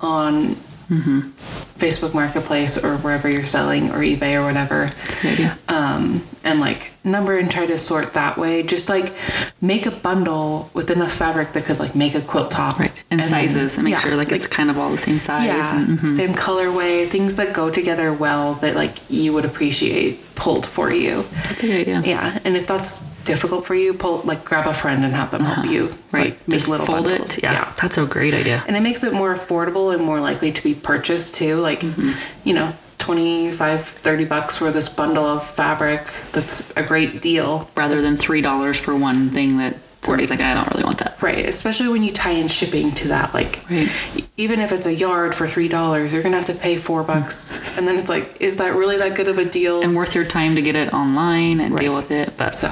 [0.00, 0.56] on
[0.90, 4.90] Facebook Marketplace or wherever you're selling or eBay or whatever.
[5.22, 5.58] good idea.
[5.68, 8.62] Um, and like number and try to sort that way.
[8.62, 9.12] Just like
[9.60, 12.78] make a bundle with enough fabric that could like make a quilt top.
[12.78, 13.04] Right.
[13.10, 15.46] And, then- sizes and make yeah, sure like, it's kind of all the same size.
[15.46, 16.06] yeah, And, mhm.
[16.06, 21.22] same colorway, things that go together well that like you would appreciate pulled for you.
[21.44, 22.02] That's a good idea.
[22.04, 25.44] Yeah, and if that's difficult for you, pull like grab a friend and have them
[25.44, 25.84] help you.
[25.84, 25.96] Uh-huh.
[26.12, 26.24] Right.
[26.30, 27.36] Like make Just little fold bundles.
[27.38, 27.42] it.
[27.44, 27.72] Yeah.
[27.80, 28.62] That's a great idea.
[28.66, 31.56] And it makes it more affordable and more likely to be purchased too.
[31.56, 32.12] Like, Mm-hmm.
[32.48, 36.02] you know, 25, 30 bucks for this bundle of fabric.
[36.32, 37.70] That's a great deal.
[37.74, 41.20] Rather than $3 for one thing that somebody's like, I don't really want that.
[41.22, 43.34] Right, especially when you tie in shipping to that.
[43.34, 43.88] Like, Right.
[44.36, 47.76] even if it's a yard for three dollars, you're gonna have to pay four bucks,
[47.76, 49.82] and then it's like, is that really that good of a deal?
[49.82, 52.32] And worth your time to get it online and deal with it.
[52.38, 52.68] But so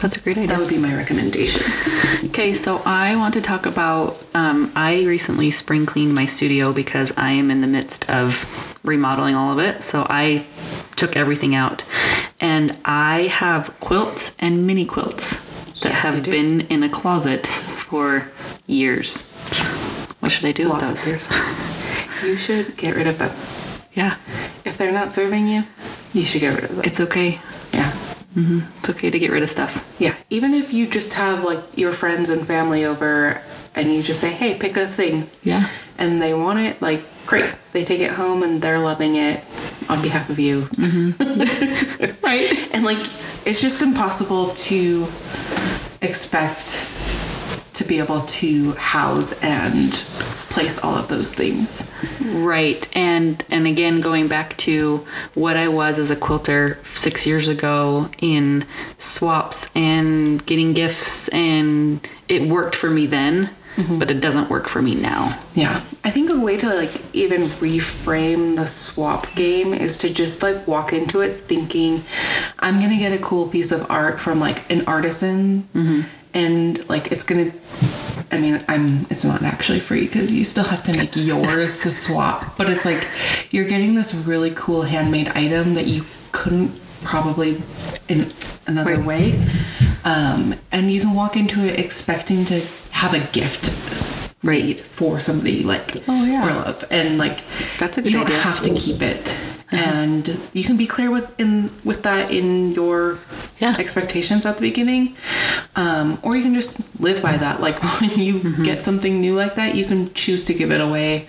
[0.00, 0.48] that's a great idea.
[0.48, 1.62] that would be my recommendation.
[2.26, 4.22] Okay, so I want to talk about.
[4.34, 9.34] Um, I recently spring cleaned my studio because I am in the midst of remodeling
[9.34, 9.82] all of it.
[9.82, 10.44] So I
[10.96, 11.84] took everything out,
[12.40, 15.45] and I have quilts and mini quilts
[15.82, 17.46] that Yes, have been in a closet
[17.88, 18.28] for
[18.66, 19.30] years.
[20.20, 21.06] What should I do Lots with of those?
[21.08, 21.28] years.
[22.24, 23.30] You should get rid of them.
[23.92, 24.16] Yeah,
[24.64, 25.64] If they're not serving you,
[26.14, 26.84] you should get rid of them.
[26.84, 27.40] it's okay.
[27.74, 27.92] yeah.
[28.34, 28.60] Mm-hmm.
[28.78, 29.84] It's okay to get rid of stuff.
[29.98, 33.42] Yeah, even if you just have like your friends and family over
[33.74, 35.28] and you just say, hey, pick a thing.
[35.42, 35.68] Yeah.
[35.98, 37.54] And they want it, like, great.
[37.72, 39.44] They take it home and they're loving it
[39.90, 40.68] on behalf of you.
[42.22, 42.68] right.
[42.72, 42.98] And like,
[43.46, 45.06] it's just impossible to
[46.02, 46.90] expect
[47.74, 49.92] to be able to house and
[50.50, 51.92] place all of those things.
[52.22, 52.88] Right.
[52.96, 58.10] And and again going back to what I was as a quilter 6 years ago
[58.18, 58.64] in
[58.98, 63.98] swaps and getting gifts and it worked for me then, Mm-hmm.
[63.98, 65.38] but it doesn't work for me now.
[65.54, 65.82] Yeah.
[66.02, 70.66] I think a way to like even reframe the swap game is to just like
[70.66, 72.02] walk into it thinking,
[72.58, 76.00] I'm gonna get a cool piece of art from like an artisan mm-hmm.
[76.32, 77.52] and like it's gonna
[78.32, 81.90] I mean, I'm it's not actually free because you still have to make yours to
[81.90, 83.06] swap, but it's like
[83.50, 87.62] you're getting this really cool handmade item that you couldn't probably
[88.08, 88.26] in
[88.66, 89.04] another Right.
[89.06, 89.46] way.
[90.06, 92.60] Um, and you can walk into it expecting to
[92.92, 93.64] have a gift
[94.42, 94.64] Right.
[94.64, 96.44] made for somebody like Oh, yeah.
[96.46, 97.38] or love and like
[97.80, 98.38] That's a good you don't idea.
[98.48, 99.36] have to keep it
[99.72, 103.18] and you can be clear with in with that in your
[103.58, 103.74] Yeah.
[103.78, 105.16] expectations at the beginning,
[105.74, 107.60] um, or you can just live by that.
[107.60, 108.62] Like when you Mm-hmm.
[108.62, 111.26] get something new like that, you can choose to give it away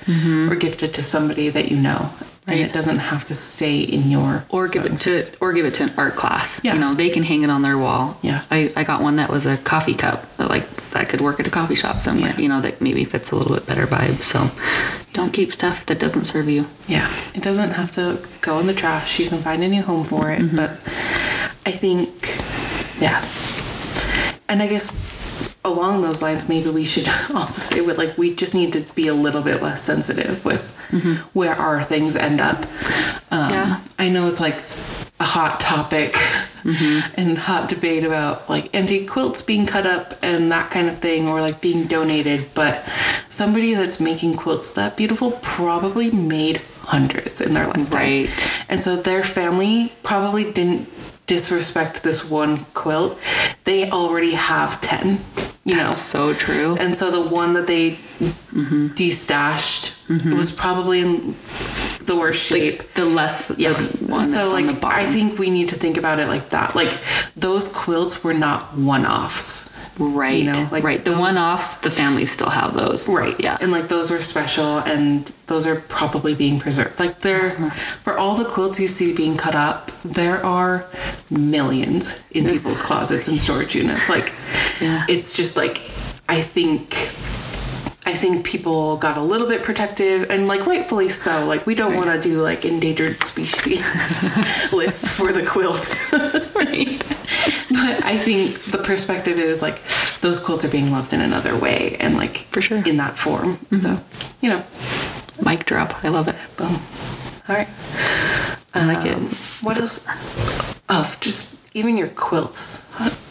[0.49, 2.11] or gift it to somebody that you know,
[2.47, 2.69] and Mm-hmm.
[2.69, 5.83] It doesn't have to stay in your or give it to or give it to
[5.83, 6.61] an art class.
[6.63, 6.73] Yeah.
[6.73, 8.17] You know, they can hang it on their wall.
[8.21, 8.45] Yeah.
[8.49, 11.47] I, I got one that was a coffee cup, that, like that could work at
[11.47, 12.31] a coffee shop somewhere.
[12.31, 12.39] Yeah.
[12.39, 14.21] You know, that maybe fits a little bit better vibe.
[14.23, 14.45] So
[15.13, 16.67] don't keep stuff that doesn't serve you.
[16.87, 19.19] Yeah, it doesn't have to go in the trash.
[19.19, 20.55] You can find a new home for it.
[20.55, 20.71] But
[21.65, 22.37] I think,
[22.99, 23.23] yeah.
[24.49, 25.16] And I guess
[25.67, 29.07] along those lines, maybe we should also say with like we just need to be
[29.07, 30.73] a little bit less sensitive with
[31.33, 32.65] where our things end up.
[33.31, 33.79] Um, Yeah.
[33.99, 34.55] I know it's like
[35.19, 36.15] a hot topic
[37.15, 41.27] and hot debate about like antique quilts being cut up and that kind of thing
[41.27, 42.83] or like being donated but
[43.29, 48.29] somebody that's making quilts that beautiful probably made hundreds in their lifetime Right.
[48.69, 50.89] and so their family probably didn't
[51.25, 53.17] disrespect this one quilt
[53.63, 55.19] they already have 10
[55.67, 56.77] you know So true.
[56.79, 58.87] and so the one that they mm-hmm.
[58.95, 60.35] destashed mm-hmm.
[60.35, 61.35] was probably in
[62.05, 63.73] the worst shape Like the less yeah.
[63.73, 64.83] the one so that's like.
[64.83, 66.73] I think we need to think about it like that.
[66.73, 66.97] Like
[67.35, 69.76] those quilts were not one-offs.
[69.99, 70.37] Right.
[70.37, 71.03] you know, like right.
[71.03, 73.07] The one offs, the families still have those.
[73.07, 73.35] Right.
[73.39, 73.57] Yeah.
[73.61, 76.99] And like those were special and those are probably being preserved.
[76.99, 77.69] Like there Uh-huh.
[78.03, 80.85] for all the quilts you see being cut up, there are
[81.29, 84.09] millions in people's closets and storage units.
[84.09, 84.33] Like
[84.81, 85.05] Yeah.
[85.07, 85.81] it's just like
[86.29, 86.93] I think
[88.05, 91.45] I think people got a little bit protective and like rightfully so.
[91.45, 93.83] Like we don't want to do like endangered species
[94.71, 95.83] list for the quilt.
[96.55, 97.03] right.
[97.77, 99.83] But I think the perspective is like
[100.21, 102.81] those quilts are being loved in another way and like For sure.
[102.85, 103.57] in that form.
[103.57, 103.79] Mm-hmm.
[103.79, 103.99] So,
[104.41, 104.63] you know,
[105.45, 106.03] Mic drop.
[106.03, 106.35] I love it.
[106.57, 106.79] boom.
[107.47, 107.67] All right.
[108.73, 109.15] I like it.
[109.15, 109.29] Um,
[109.61, 110.05] what else?
[110.89, 112.83] Oh, just even your quilts,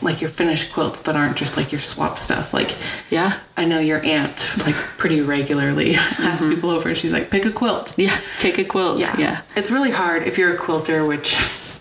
[0.02, 2.54] like your finished quilts that aren't just like your swap stuff.
[2.54, 2.76] Like,
[3.10, 3.38] Yeah.
[3.56, 6.54] I know your aunt, like pretty regularly, asks mm-hmm.
[6.54, 7.92] people over and she's like, pick a quilt.
[7.96, 8.16] Yeah.
[8.38, 9.00] Take a quilt.
[9.00, 9.16] Yeah.
[9.18, 9.40] Yeah.
[9.56, 11.34] It's really hard if you're a quilter, which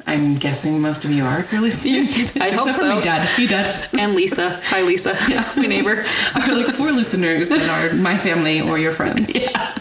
[0.08, 2.38] I'm guessing most of you are listening to this.
[2.38, 2.88] I hope so.
[2.88, 3.28] my dad.
[3.38, 3.89] He dad.
[4.00, 4.60] And Lisa.
[4.65, 5.18] Hi, Lisa.
[5.30, 5.52] Yeah.
[5.56, 6.04] My neighbor.
[6.36, 9.34] Are like four listeners that are my family or your friends.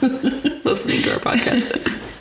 [0.02, 2.12] Listening to our podcast.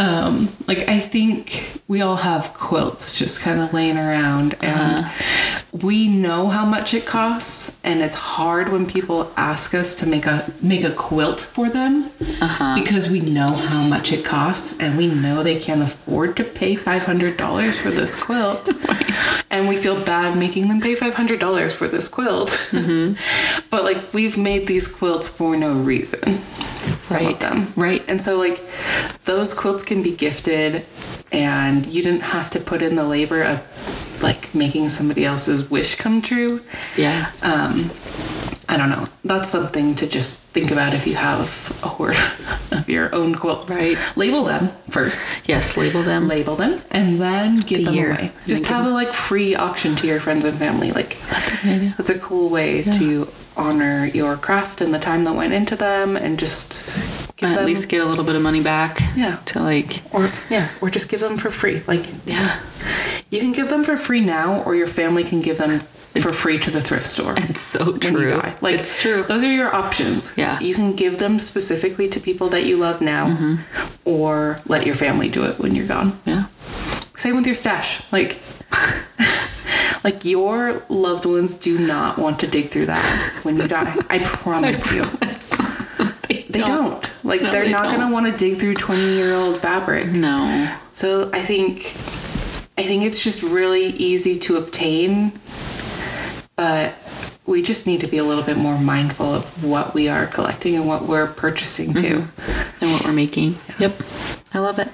[0.00, 5.78] Um, like I think we all have quilts just kind of laying around, and uh-huh.
[5.82, 10.24] we know how much it costs, and it's hard when people ask us to make
[10.24, 12.10] a make a quilt for them
[12.40, 12.76] uh-huh.
[12.80, 16.74] because we know how much it costs, and we know they can't afford to pay
[16.74, 18.70] five hundred dollars for this quilt,
[19.50, 22.48] and we feel bad making them pay five hundred dollars for this quilt.
[22.70, 23.66] Mm-hmm.
[23.70, 26.40] but like we've made these quilts for no reason.
[27.02, 27.32] Some Right.
[27.34, 28.04] of them Right.
[28.08, 28.62] and so, like,
[29.24, 30.84] those quilts can be gifted,
[31.32, 33.60] and you didn't have to put in the labor of,
[34.22, 36.60] like, making somebody else's wish come true.
[36.96, 37.30] Yeah.
[37.42, 37.90] Um,
[38.68, 39.08] I don't know.
[39.24, 41.40] That's something to just think about if you have
[41.82, 42.16] a hoard
[42.70, 43.74] of your own quilts.
[43.74, 43.96] Right.
[44.14, 45.48] Label them first.
[45.48, 45.76] Yes.
[45.76, 46.28] Label them.
[46.28, 48.12] Label them and then give The them year.
[48.12, 48.32] away.
[48.46, 50.92] Just have a like free auction to your friends and family.
[50.92, 51.16] Like
[51.96, 53.26] that's a cool way to
[53.60, 57.66] honor your craft and the time that went into them, and just give at them
[57.66, 58.98] least get a little bit of money back.
[59.16, 59.36] Yeah.
[59.46, 60.00] To like.
[60.12, 61.82] or yeah, or just give them for free.
[61.86, 62.58] Like Yeah.
[63.30, 65.80] you can give them for free now, or your family can give them
[66.20, 68.40] for free to the thrift store It's so true.
[68.60, 69.22] Like it's true.
[69.22, 70.32] Those are your options.
[70.36, 70.58] Yeah.
[70.60, 73.54] you can give them specifically to people that you love now, Mm-hmm.
[74.04, 76.18] or let your family do it when you're gone.
[76.24, 76.46] Yeah.
[77.16, 78.02] Same with your stash.
[78.12, 78.38] Like.
[80.04, 83.96] Like your loved ones do not want to dig through that when you die.
[84.08, 85.06] I promise you.
[86.28, 87.08] They don't.
[87.24, 87.96] Like No, they're they not don't.
[87.96, 90.08] going to want to dig through 20 year old fabric.
[90.08, 90.72] No.
[90.92, 91.78] So I think
[92.78, 95.32] I think it's just really easy to obtain,
[96.56, 96.94] but
[97.46, 100.74] we just need to be a little bit more mindful of what we are collecting
[100.76, 102.20] and what we're purchasing too.
[102.22, 102.84] Mm-hmm.
[102.84, 103.54] And what we're making.
[103.78, 103.92] Yep.
[104.54, 104.88] I love it.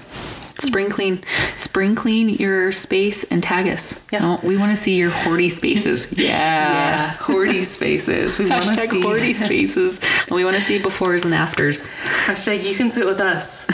[0.59, 1.23] Spring clean.
[1.57, 4.01] Spring clean your space and tag us.
[4.11, 4.39] Yeah.
[4.43, 6.07] We want to see your hoardy spaces.
[6.17, 6.33] Yeah.
[6.33, 8.39] Yeah, hoardy spaces.
[8.39, 10.01] We want to see hoardy spaces.
[10.27, 11.89] And we want to see befores and afters.
[12.27, 13.67] hashtag you can sit with us,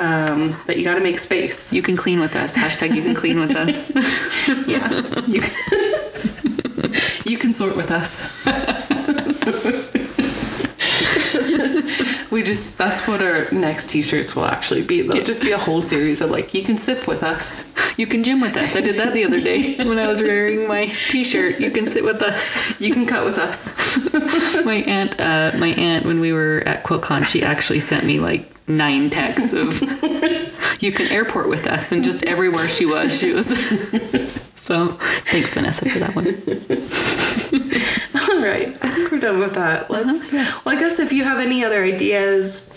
[0.00, 1.72] um, but you got to make space.
[1.72, 2.56] You can clean with us.
[2.56, 3.90] Hashtag you can clean with us.
[4.66, 6.92] Yeah, you can,
[7.26, 8.22] you can sort with us.
[12.32, 15.02] We just that's what our next t-shirts will actually be.
[15.02, 17.70] They'll just be a whole series of like you can sip with us.
[17.98, 18.74] You can gym with us.
[18.74, 21.60] I did that the other day when I was wearing my t-shirt.
[21.60, 22.80] You can sit with us.
[22.80, 23.76] You can cut with us.
[24.64, 28.48] My aunt, uh, my aunt, when we were at QuiltCon, she actually sent me like
[28.68, 29.80] nine texts of
[30.80, 33.48] you can airport with us, and just everywhere she was, she was.
[34.56, 34.88] so
[35.26, 36.26] thanks, Vanessa, for that one.
[38.42, 39.90] Right, I think we're done with that.
[39.90, 40.32] Let's.
[40.32, 42.68] Well, I guess if you have any other ideas,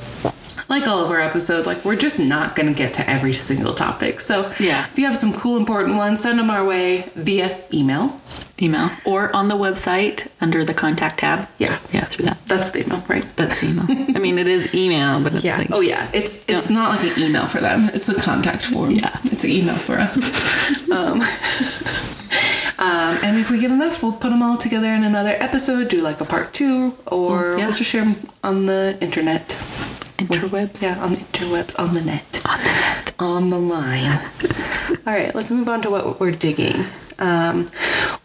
[0.70, 3.74] like all of our episodes, like we're just not going to get to every single
[3.74, 4.20] topic.
[4.20, 4.86] So Yeah.
[4.92, 8.22] if you have some cool, important ones, send them our way via email.
[8.62, 11.50] Email or on the website under the contact tab.
[11.58, 12.38] Yeah, Yeah, through that.
[12.48, 13.26] that's the email, right?
[13.36, 14.16] That's the email.
[14.16, 15.58] I mean, it is email, but it's Yeah.
[15.58, 16.08] like oh yeah.
[16.14, 17.90] It's it's not like an email for them.
[17.94, 18.92] It's a contact form.
[18.92, 19.12] Yeah.
[19.26, 20.32] It's an email for us.
[20.92, 21.22] um,
[22.78, 25.90] um, and if we get enough, we'll put them all together in another episode.
[25.90, 27.68] Do like a part two, or Yeah.
[27.68, 29.50] we'll just share them on the internet.
[30.18, 30.82] interwebs.
[30.82, 32.42] Yeah, on the interwebs, on the net.
[32.46, 33.14] On the net.
[33.20, 34.20] On the line.
[35.08, 36.86] All right, let's move on to what we're digging.
[37.20, 37.70] Um,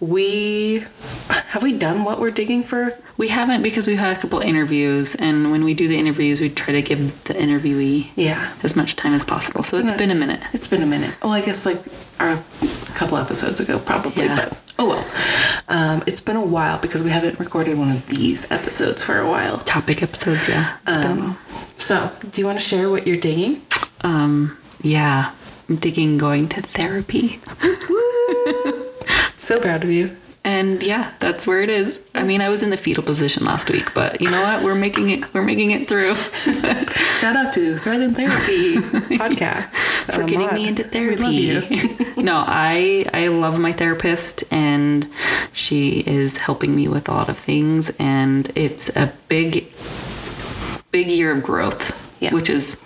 [0.00, 0.84] we
[1.28, 2.92] have we done what we're digging for?
[3.16, 6.48] We haven't because we've had a couple interviews, and when we do the interviews, we
[6.48, 9.62] try to give the interviewee Yeah, as much time as possible.
[9.62, 10.40] So it's been a minute.
[10.52, 11.14] it's been a minute.
[11.22, 11.78] Well, I guess like
[12.18, 14.24] our, a couple episodes ago, probably.
[14.24, 14.48] Yeah.
[14.48, 15.06] But oh well.
[15.68, 19.28] Um, it's been a while because we haven't recorded one of these episodes for a
[19.28, 19.58] while.
[19.58, 20.78] Topic episodes, yeah.
[20.88, 21.26] It's been a while.
[21.30, 21.38] Um,
[21.76, 23.62] so, do you want to share what you're digging?
[24.00, 25.32] Um, yeah.
[25.68, 27.38] I'm digging going to therapy.
[29.36, 30.16] So proud of you.
[30.42, 32.00] And yeah, that's where it is.
[32.14, 34.64] I mean, I was in the fetal position last week, but you know what?
[34.64, 35.34] We're making it.
[35.34, 36.14] We're making it through.
[37.20, 38.76] Shout out to Thread and Therapy
[39.18, 39.66] podcast
[40.14, 41.22] for Uh, getting me into We therapy.
[41.60, 41.96] love you.
[42.22, 45.06] no, I I love my therapist and
[45.52, 49.66] she is helping me with a lot of things and it's a big
[50.90, 52.32] big year of growth, Yeah.
[52.32, 52.78] which is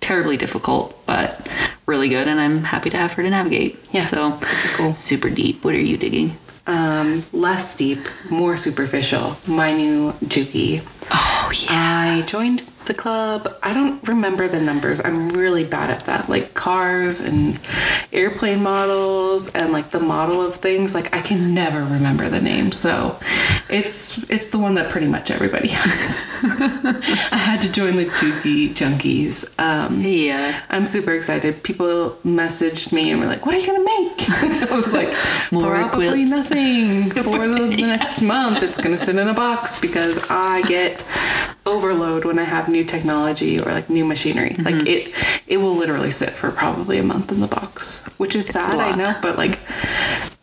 [0.00, 1.46] terribly difficult but
[1.88, 3.78] really good and I'm happy to have her to navigate.
[3.90, 4.94] Yeah, So super cool.
[4.94, 5.64] Super deep.
[5.64, 6.36] What are you digging?
[6.66, 7.98] um, less deep,
[8.28, 9.38] more superficial.
[9.48, 10.82] My new Juki.
[11.10, 11.68] Oh yeah.
[11.70, 13.54] I joined the club.
[13.62, 15.00] I don't remember the numbers.
[15.04, 16.28] I'm really bad at that.
[16.28, 17.60] Like cars and
[18.12, 20.94] airplane models and like the model of things.
[20.94, 22.72] Like I can never remember the name.
[22.72, 23.18] So
[23.70, 26.24] it's it's the one that pretty much everybody has.
[27.32, 29.48] I had to join the Juki Junkies.
[29.60, 30.60] Um, Yeah.
[30.70, 31.62] I'm super excited.
[31.62, 34.24] People messaged me and were like, "What are you gonna make?"
[34.70, 35.14] I was like,
[35.52, 38.62] More "Probably quilts." nothing for the, the next month.
[38.62, 41.04] It's gonna sit in a box because I get
[41.68, 44.50] overload when I have new technology or like new machinery.
[44.50, 44.62] Mm-hmm.
[44.62, 45.14] Like it,
[45.46, 48.78] it will literally sit for probably a month in the box, which is a sad.
[48.78, 49.58] I know, but like,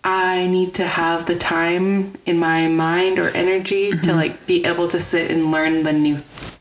[0.04, 4.16] I need to have the time in my mind or energy to Mm-hmm.
[4.22, 6.18] like be able to sit and learn the new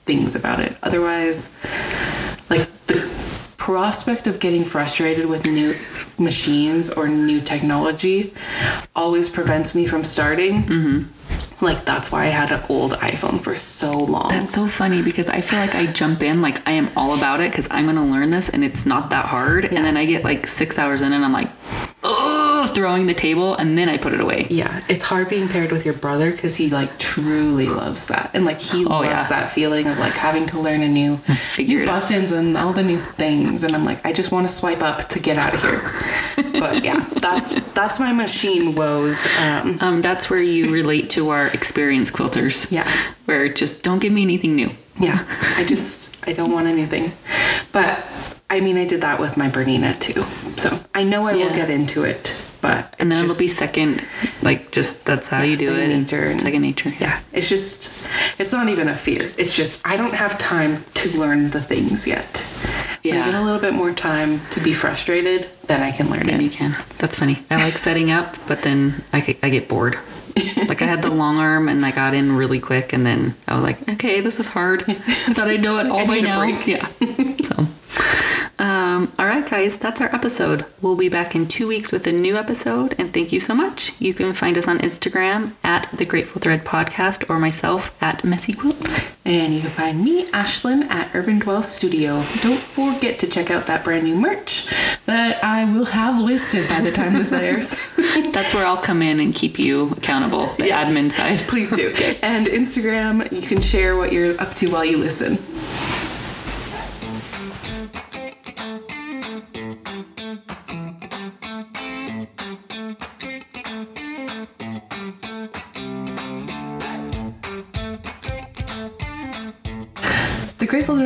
[0.09, 0.77] things about it.
[0.83, 1.55] Otherwise,
[2.49, 3.07] like the
[3.57, 5.75] prospect of getting frustrated with new
[6.19, 8.33] machines or new technology
[8.95, 10.63] always prevents me from starting.
[10.65, 10.99] Mm-hmm.
[11.61, 14.29] Like that's why I had an old iPhone for so long.
[14.29, 17.41] That's so funny because I feel like I jump in like I am all about
[17.41, 19.65] it because I'm gonna learn this and it's not that hard.
[19.65, 19.77] Yeah.
[19.77, 21.51] And then I get like six hours in and I'm like,
[22.71, 24.47] oh, throwing the table and then I put it away.
[24.51, 28.45] yeah, it's hard being paired with your brother because he like truly loves that, and
[28.45, 29.27] like he Oh, loves yeah.
[29.29, 31.17] that feeling of like having to learn a new,
[31.57, 32.03] Figure new it out.
[32.03, 35.09] buttons and all the new things, and I'm like, I just want to swipe up
[35.11, 35.81] to get out of here.
[36.61, 39.27] but yeah, that's that's my machine woes.
[39.39, 42.71] Um, Um, that's where you relate to our experience quilters.
[42.71, 42.89] Yeah.
[43.27, 44.71] Where just don't give me anything new.
[44.99, 45.25] Yeah,
[45.57, 47.13] I just I don't want anything.
[47.73, 48.05] But
[48.51, 50.23] I mean, I did that with my Bernina too.
[50.57, 52.33] So I know I will get into it,
[52.65, 54.03] but And then it'll be second,
[54.43, 55.97] like just that's how Yeah, you do second it.
[56.01, 56.91] nature and- Second nature.
[56.99, 57.91] yeah, it's just
[58.41, 59.21] it's not even a fear.
[59.37, 62.43] It's just I don't have time to learn the things yet.
[63.03, 66.27] When I get a little bit more time to be frustrated, then I can learn
[66.27, 66.73] Then you can.
[66.97, 67.37] That's funny.
[67.51, 69.99] I like setting up, but then I, get- I get bored.
[70.71, 73.55] like I had the long arm and I got in really quick, and then I
[73.55, 74.83] was like, okay, this is hard.
[74.89, 74.95] I
[75.37, 76.39] thought I know it all by now.
[76.41, 76.67] break.
[76.67, 76.89] Yeah.
[79.05, 80.65] Um, all right, guys, that's our episode.
[80.81, 83.93] We'll be back in two weeks with a new episode, and thank you so much.
[84.01, 88.55] You can find us on Instagram at the Grateful Thread Podcast or myself at Messy
[88.55, 89.15] Quilts.
[89.27, 92.25] And you can find me, Ashelyn, at Urban Dwell Studio.
[92.43, 94.67] Don't forget to check out that brand new merch
[95.05, 97.93] that I will have listed by the time this airs.
[98.33, 100.83] That's where I'll come in and keep you accountable, the Yeah.
[100.85, 101.41] admin side.
[101.49, 101.93] Please do.
[102.23, 105.37] And Instagram, you can share what you're up to while you listen.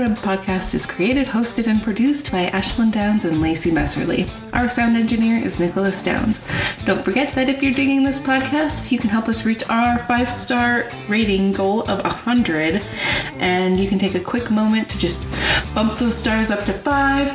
[0.09, 4.27] The podcast is created, hosted, and produced by Ashelyn Downs and Lacie Messerly.
[4.55, 6.41] Our sound engineer is Nicholas Downs.
[6.87, 10.31] Don't forget that if you're digging this podcast, you can help us reach our five
[10.31, 12.83] star rating goal of 100
[13.37, 15.23] And you can take a quick moment to just
[15.75, 17.29] bump those stars up to five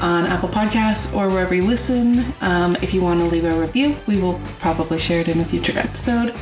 [0.00, 2.24] on Apple Podcasts or wherever you listen.
[2.40, 5.44] Um, if you want to leave a review, we will probably share it in a
[5.44, 6.34] future episode.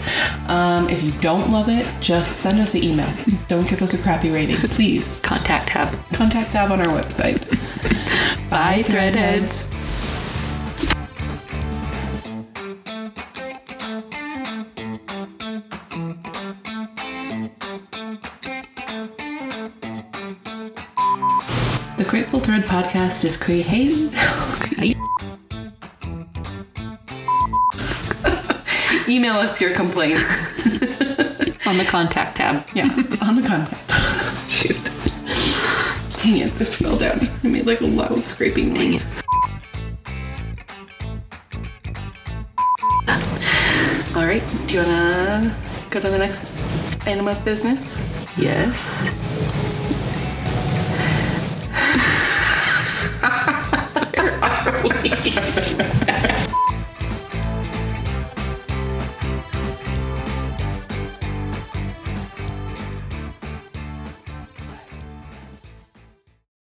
[0.47, 3.13] Um, if you don't love it, just send us an email.
[3.49, 5.21] Don't give us a crappy rating, please.
[5.21, 5.97] Contact tab.
[6.13, 7.41] Contact tab on our website.
[8.51, 10.04] Bye, Threadheads.
[23.05, 24.11] Podcast is created.
[29.09, 30.33] Email us your complaints.
[31.67, 32.65] On the contact tab.
[32.75, 32.85] Yeah,
[33.23, 33.91] on the contact.
[34.49, 34.91] Shoot.
[36.23, 37.19] Dang it, this fell down.
[37.23, 39.07] It made like a loud scraping noise.
[44.17, 45.55] All right, do you wanna
[45.91, 46.55] go to the next
[47.07, 47.99] item of business?
[48.39, 49.11] Yes.